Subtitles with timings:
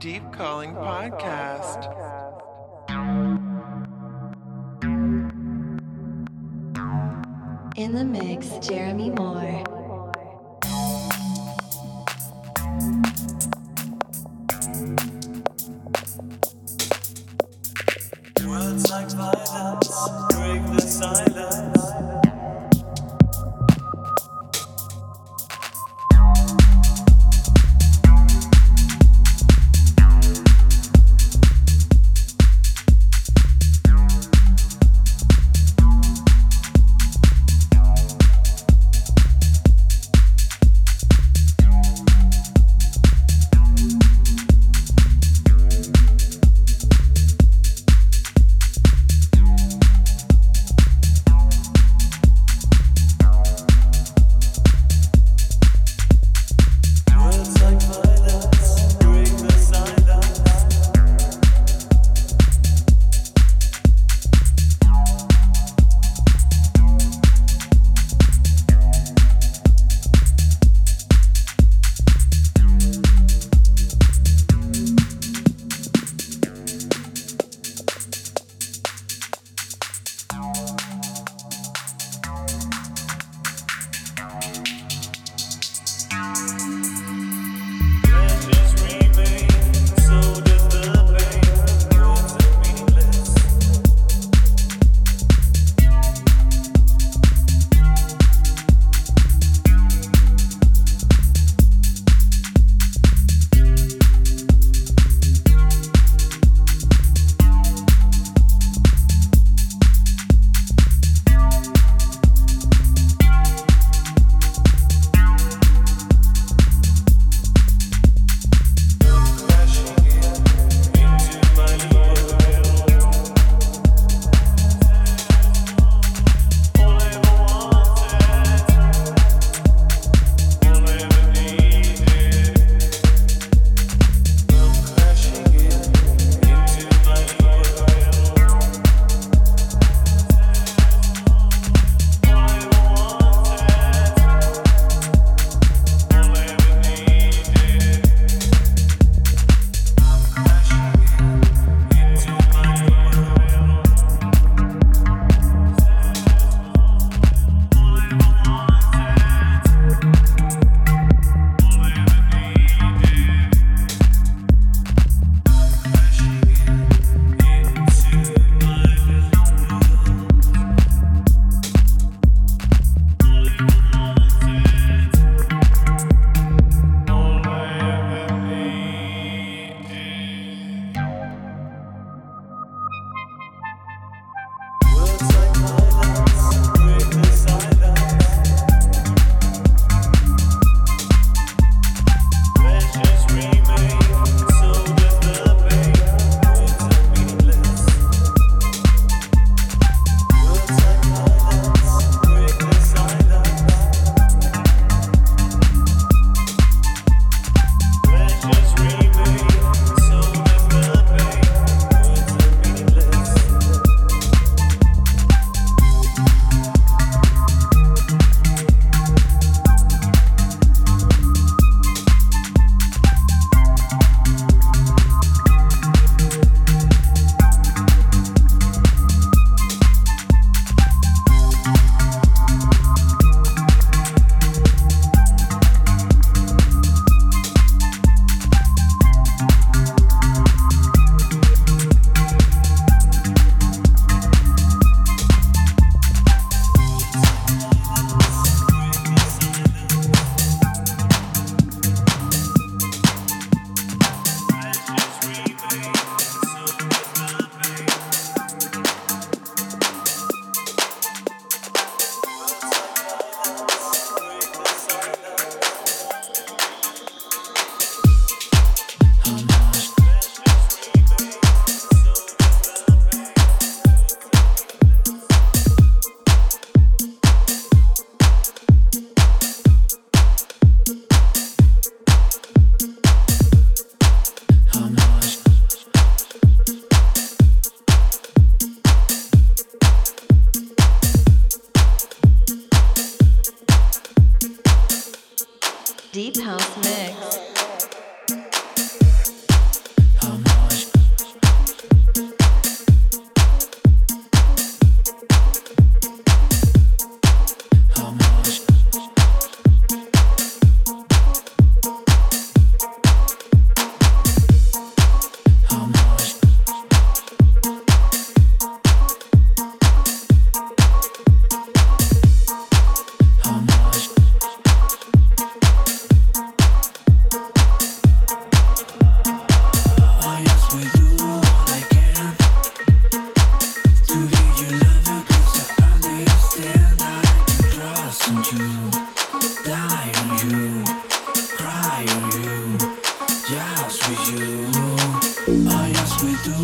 [0.00, 1.88] Deep Calling Podcast.
[7.76, 9.77] In the mix, Jeremy Moore.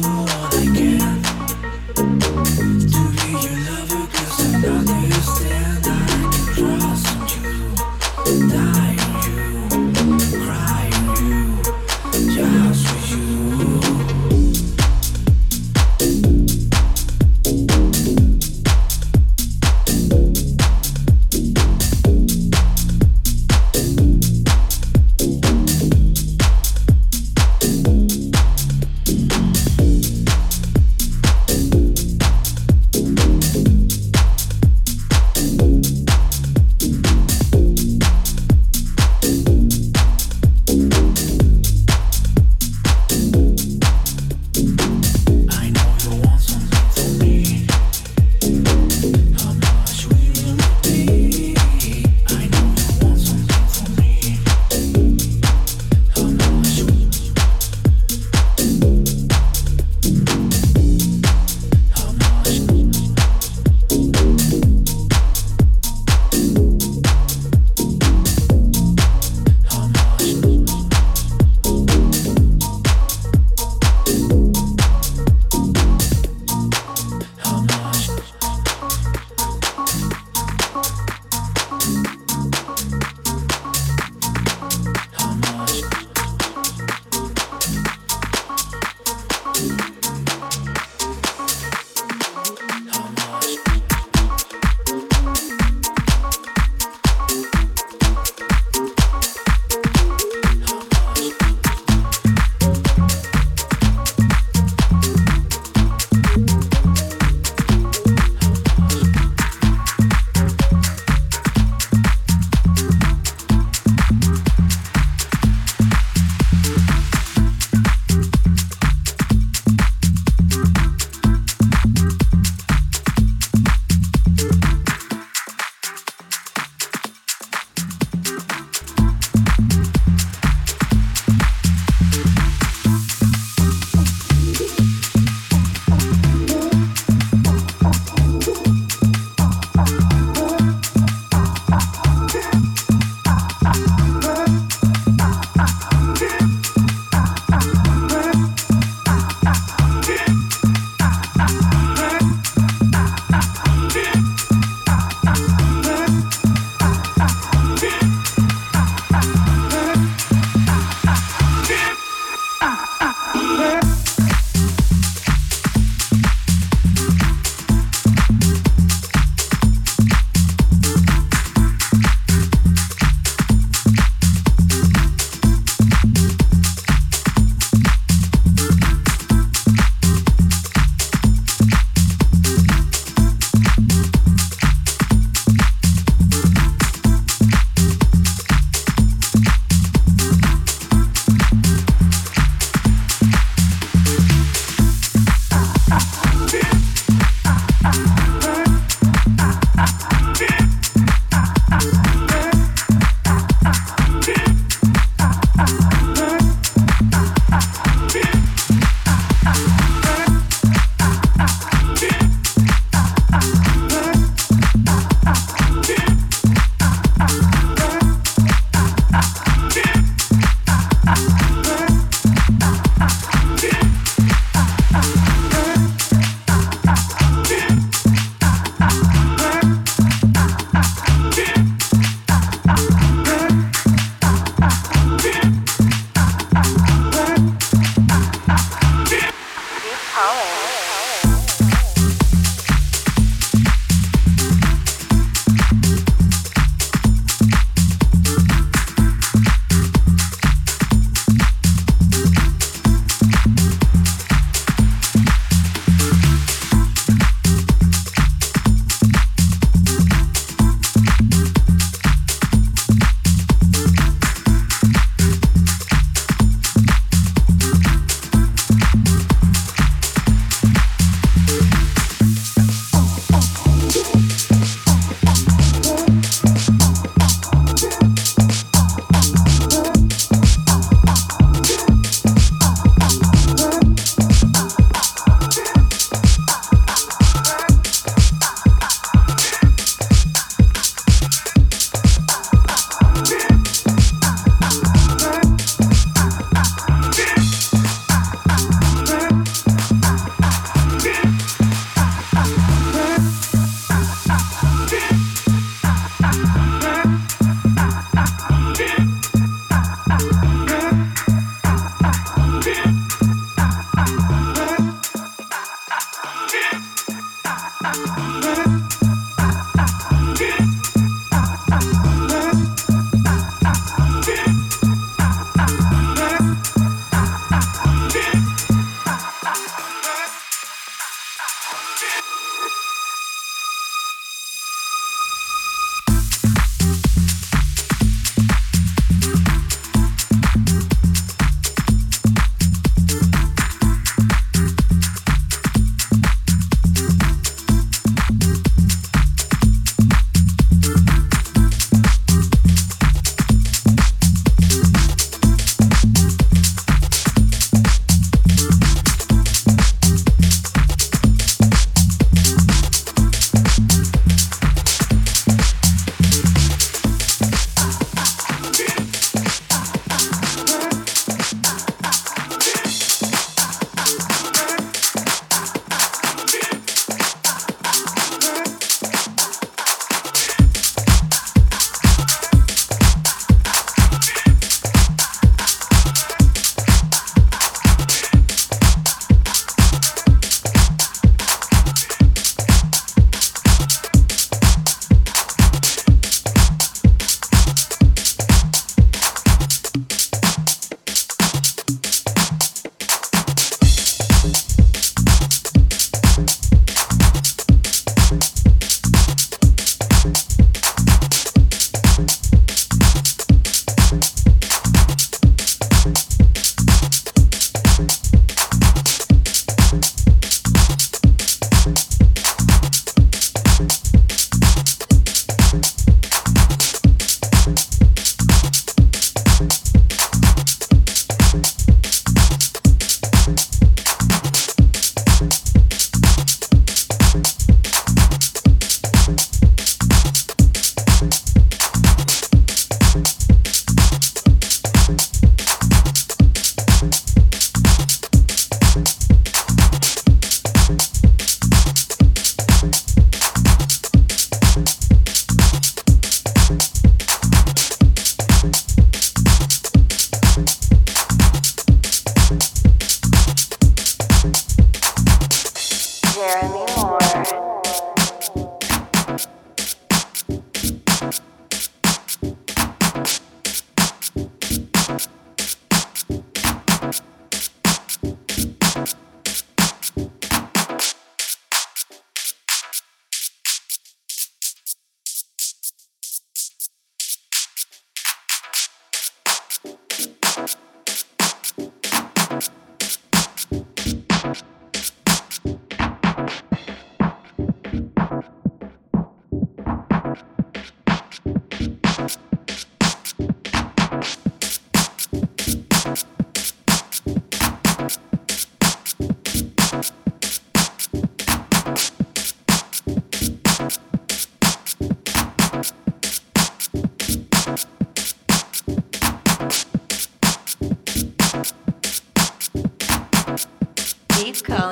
[0.02, 0.33] Just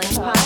[0.02, 0.41] Calling